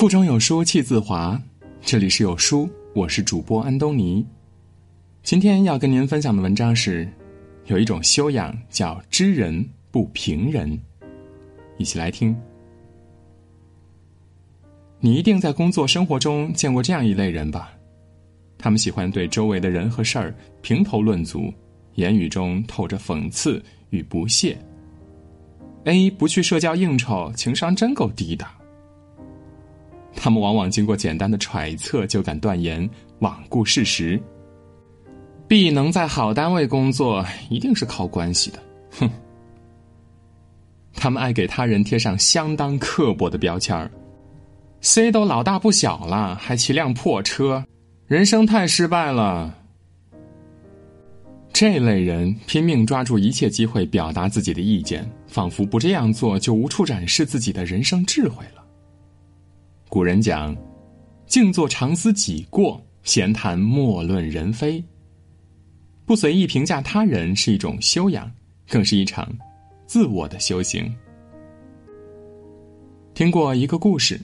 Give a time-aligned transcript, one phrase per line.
[0.00, 1.38] 腹中有书气自华，
[1.82, 4.24] 这里是有书，我是主播安东尼。
[5.22, 7.06] 今天要跟您分享的文章是，
[7.66, 10.80] 有一种修养叫知人不评人，
[11.76, 12.34] 一起来听。
[15.00, 17.70] 你一定在工作生活中见过这样一类人吧？
[18.56, 21.52] 他们喜欢对周围的人和事儿评头论足，
[21.96, 24.56] 言语中透着讽刺与不屑。
[25.84, 28.46] A 不去社交应酬，情商真够低的。
[30.22, 32.88] 他们往往经过简单的揣测就敢断言，
[33.20, 34.20] 罔顾事实。
[35.48, 38.62] B 能在好单位工作，一定是靠关系的。
[38.98, 39.10] 哼！
[40.92, 43.90] 他们爱给他人贴上相当刻薄的标签儿。
[44.82, 47.64] C 都老大不小了，还骑辆破车，
[48.06, 49.56] 人生太失败了。
[51.50, 58.62] 这类人拼命抓住一切机会表达自己的意见，仿佛不这样做就无处展示自己的人生智慧了。
[59.90, 60.56] 古人讲
[61.26, 64.82] ：“静坐常思己过，闲谈莫论人非。”
[66.06, 68.30] 不随意评价他人是一种修养，
[68.68, 69.28] 更是一场
[69.86, 70.94] 自我的修行。
[73.14, 74.18] 听过一个故事。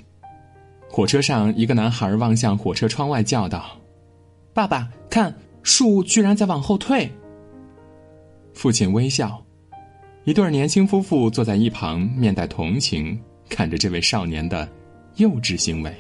[0.88, 3.76] 火车上，一个男孩望向火车窗外，叫道
[4.54, 7.10] ：“爸爸，看树居然在往后退。”
[8.54, 9.44] 父亲微笑。
[10.22, 14.68] 一对年轻夫妇坐在一旁，面带同情，看着这位少年的
[15.16, 15.94] 幼稚行为。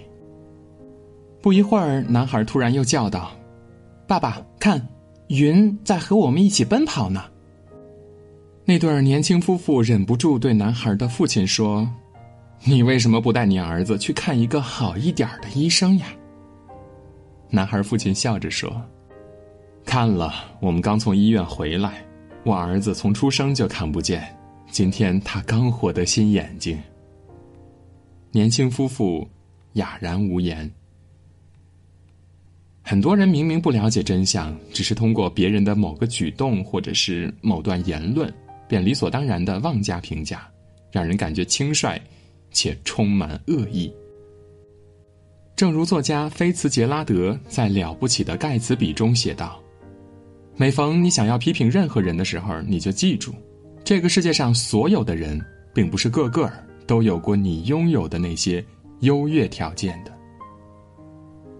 [1.42, 3.30] 不一会儿，男孩突然又叫道
[4.06, 4.84] ：“爸爸，看
[5.28, 7.24] 云在和我们一起奔跑呢。”
[8.64, 11.88] 那对年轻夫妇忍不住对男孩的父亲说。
[12.64, 16.06] 你为什么不带你儿子去看一个好一点的医生呀？
[17.50, 18.82] 男孩父亲笑着说
[19.84, 22.02] ：“看了，我们刚从医院回来，
[22.44, 24.26] 我儿子从出生就看不见，
[24.70, 26.76] 今天他刚获得新眼睛。”
[28.36, 29.26] 年轻夫妇
[29.72, 30.70] 哑然无言。
[32.82, 38.30] 很多人明明不了解真相，只是通过别人的某个举动或者是某段言论，
[38.68, 40.46] 便理所当然的妄加评价，
[40.92, 41.98] 让人感觉轻率。
[42.52, 43.90] 且充满恶意。
[45.56, 49.58] 正如作家菲茨杰拉德在《了不起的盖茨比》中写道
[50.56, 53.34] ：“每逢你想要批评任何人的时候，你就记住，
[53.82, 55.42] 这个世界上所有的人，
[55.74, 56.50] 并不是个个
[56.86, 58.64] 都有过你拥有的那些
[59.00, 60.12] 优越条件的。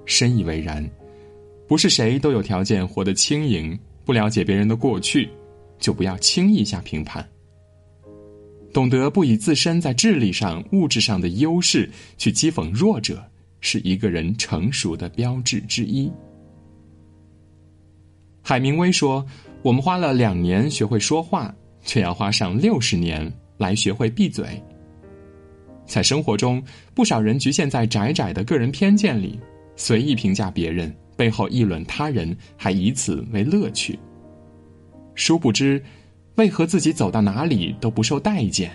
[0.05, 0.89] 深以为然，
[1.67, 3.79] 不是谁都有条件活得轻盈。
[4.05, 5.29] 不了解别人的过去，
[5.81, 7.29] 就不要轻易下评判。”
[8.73, 13.25] 懂得不以自身在智力上、物质上的优势去讥讽弱者，
[13.61, 16.09] 是一个人成熟的标志之一。
[18.43, 19.27] 海明威说
[19.63, 24.63] ：“我们花了两年学会说话，却要花上六十年来学会闭嘴。”
[25.87, 26.63] 在生活中，
[26.95, 29.39] 不少人局限在窄窄的个人偏见里，
[29.77, 33.99] 随意评价别人，背后议论他人，还以此为乐趣。
[35.15, 35.83] 殊不知。
[36.37, 38.71] 为何自己走到哪里都不受待见，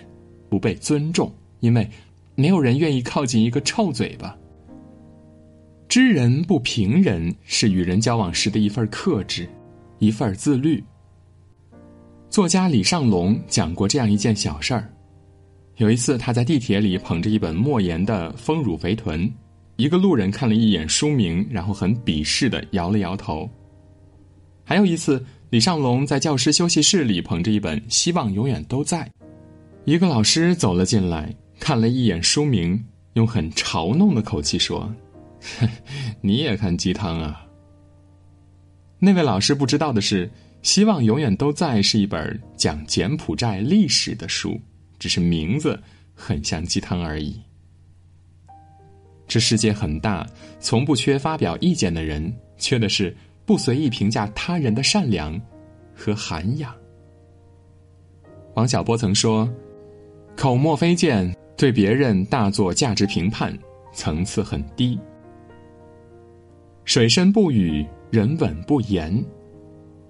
[0.50, 1.32] 不被尊重？
[1.60, 1.88] 因为
[2.34, 4.36] 没有人愿意靠近一个臭嘴巴。
[5.88, 9.48] 知人不评人，是与人交往时的一份克制，
[10.00, 10.84] 一份自律。
[12.32, 14.92] 作家李尚龙讲过这样一件小事儿：
[15.82, 19.28] 有一次，他在地铁里捧着一本莫言的《丰乳肥臀》，
[19.78, 23.50] 一个路人看了一眼书名，然后很鄙视的摇了摇头。
[24.64, 25.24] 还有一次。
[25.50, 29.00] 李尚龙在教师休息室里捧着一本《希望永远都在》，
[29.84, 32.82] 一个老师走了进来，看了一眼书名，
[33.16, 34.90] 用很嘲弄的口气说
[36.22, 37.46] ：“你也看鸡汤啊？”
[38.98, 40.26] 那位老师不知道的是，
[40.62, 44.58] 《希望永远都在》是一本讲柬埔寨历史的书，
[45.02, 45.82] 只是名字
[46.14, 47.42] 很像鸡汤而已。
[49.28, 50.30] 这世界很大，
[50.60, 53.18] 从不缺发表意见的人，缺的是。
[53.44, 55.38] 不随意评价他人的善良
[55.94, 56.74] 和涵养。
[58.54, 59.52] 王小波曾说
[60.38, 63.58] ：“口沫飞溅，对别人大做价值评判，
[63.94, 64.98] 层次很低。
[66.86, 69.22] 水深不语，人稳不言。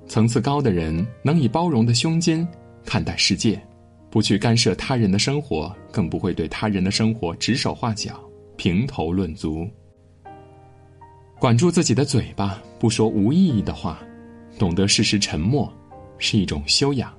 [0.08, 2.48] 层次高的人能以包容的胸襟
[2.86, 3.60] 看待世界，
[4.12, 8.22] 不去干涉他人的生活，更不会对他人的生活指手画脚、
[8.58, 9.68] 评头论足。”
[11.40, 14.00] 管住自己的嘴巴，不说无意义的话，
[14.60, 15.74] 懂得适时沉默，
[16.20, 17.12] 是一种修养，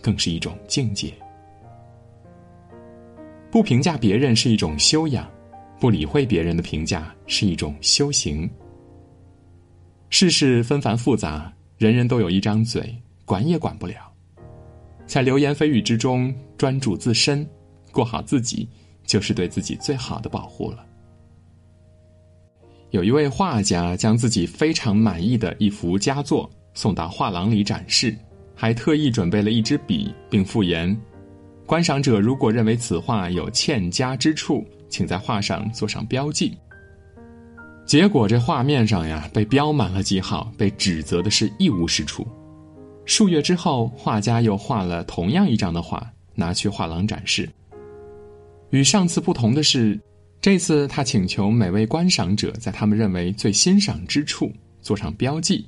[0.00, 1.12] 更是一种境界。
[3.50, 5.28] 不评价别人是一种修养，
[5.80, 8.48] 不理会别人的评价是一种修行。
[10.10, 12.94] 世事纷繁复杂，人人都有一张嘴，
[13.24, 14.09] 管也管不了。
[15.10, 17.44] 在流言蜚语之中专注自身，
[17.90, 18.68] 过好自己，
[19.04, 20.86] 就是对自己最好的保护了。
[22.90, 28.16] 有一位画家将自己非常满意的一幅佳作送到画廊里展示，
[28.54, 30.96] 还特意准备了一支笔，并附言
[31.66, 36.56] ：“观赏者如果认为此画有欠佳之处，请在画上做上标记。”
[37.84, 42.24] 结果这画面上呀，被标满了记号，被指责的是一无是处。
[43.10, 47.50] 数月之后，画家又画了同样一张的画，拿去画廊展示。
[48.70, 50.00] 与上次不同的是。
[50.40, 55.66] 这次他请求每位观赏者在他们认为最欣赏之处做上标记。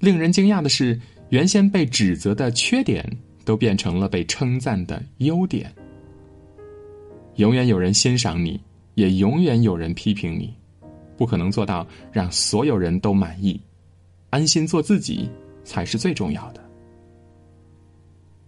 [0.00, 0.98] 令人惊讶的是，
[1.28, 3.06] 原先被指责的缺点
[3.44, 5.72] 都变成了被称赞的优点。
[7.36, 8.58] 永远有人欣赏你，
[8.94, 10.52] 也永远有人批评你，
[11.16, 13.60] 不可能做到让所有人都满意。
[14.30, 15.28] 安心做自己
[15.64, 16.62] 才是最重要的。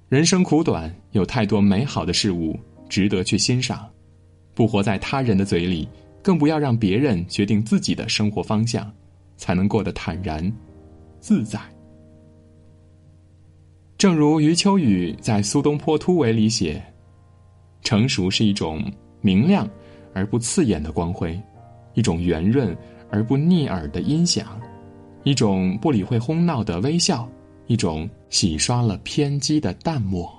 [0.09, 2.57] 人生苦短，有太多美好的事物
[2.89, 3.89] 值得去欣赏。
[4.55, 5.89] 不活在他人的嘴里，
[6.23, 8.91] 更不要让别人决定自己的生活方向，
[9.37, 10.51] 才能过得坦然、
[11.21, 11.61] 自在。
[13.99, 16.83] 正如余秋雨在《苏东坡突围》里写
[17.83, 18.83] ：“成熟是一种
[19.21, 19.69] 明亮
[20.15, 21.39] 而不刺眼的光辉，
[21.95, 22.77] 一种圆润
[23.11, 24.61] 而不腻耳的音响，
[25.27, 27.29] 一种不理会哄闹的微笑，
[27.67, 30.33] 一种洗刷了偏激的淡漠。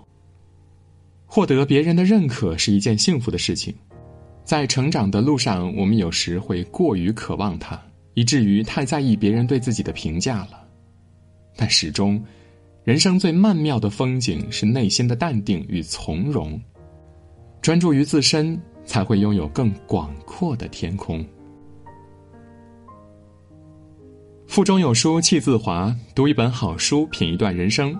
[1.25, 3.75] 获得别人的认可是一件幸福的事情。”
[4.45, 7.77] 在成长的路上，我们有时会过于渴望它，
[8.13, 10.65] 以至于太在意别人对自己的评价了。
[11.57, 12.23] 但始终，
[12.85, 16.57] 人生最曼妙的风景是内心的淡定与从容。
[17.61, 21.25] 专注于自身，才会拥有更广阔的天空。
[24.57, 27.95] 腹中有书气自华，读一本好书，品一段人生。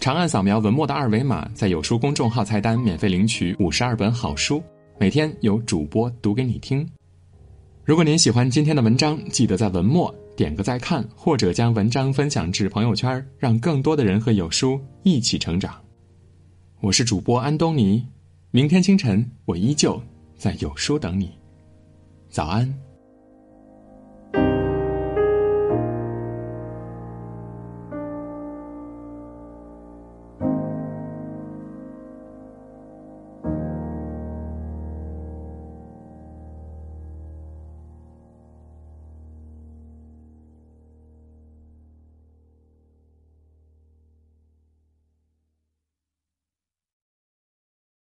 [0.00, 4.62] 长按扫描文末的二维码，在有书公众号菜单免费领取五十二本好书。
[4.98, 6.88] 每天有主播读给你听。
[7.84, 15.74] 如果您喜欢今天的文章，记得在文末点个再看，或者将文章分享至朋友圈，让更多的人和有书一起成长。
[16.80, 18.02] 我是主播安东尼，
[18.50, 20.02] 明天清晨我依旧
[20.38, 21.30] 在有书等你。
[22.30, 22.87] 早安。